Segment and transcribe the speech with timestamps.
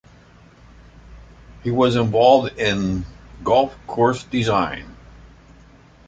[1.61, 3.05] He was involved in
[3.43, 4.97] golf course design.